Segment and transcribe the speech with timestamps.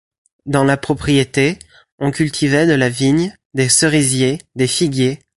[0.47, 1.59] Dans la propriété,
[1.99, 5.19] on cultivait de la vigne, des cerisiers, des figuiers.